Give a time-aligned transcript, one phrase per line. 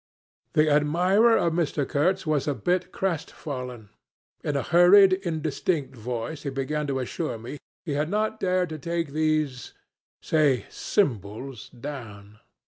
[0.53, 1.87] "The admirer of Mr.
[1.87, 3.89] Kurtz was a bit crestfallen.
[4.43, 8.79] In a hurried, indistinct voice he began to assure me he had not dared to
[8.79, 9.73] take these
[10.19, 12.39] say, symbols down.